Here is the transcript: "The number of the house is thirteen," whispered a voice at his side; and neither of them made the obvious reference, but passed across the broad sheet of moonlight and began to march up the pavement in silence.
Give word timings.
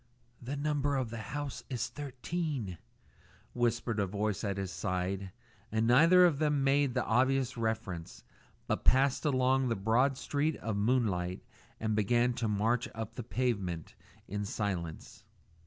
"The 0.41 0.55
number 0.55 0.95
of 0.95 1.11
the 1.11 1.19
house 1.29 1.63
is 1.69 1.87
thirteen," 1.87 2.79
whispered 3.53 3.99
a 3.99 4.07
voice 4.07 4.43
at 4.43 4.57
his 4.57 4.71
side; 4.71 5.31
and 5.71 5.85
neither 5.85 6.25
of 6.25 6.39
them 6.39 6.63
made 6.63 6.95
the 6.95 7.05
obvious 7.05 7.55
reference, 7.55 8.23
but 8.65 8.83
passed 8.83 9.27
across 9.27 9.69
the 9.69 9.75
broad 9.75 10.17
sheet 10.17 10.55
of 10.55 10.75
moonlight 10.75 11.43
and 11.79 11.95
began 11.95 12.33
to 12.33 12.47
march 12.47 12.89
up 12.95 13.13
the 13.13 13.21
pavement 13.21 13.93
in 14.27 14.43
silence. 14.43 15.23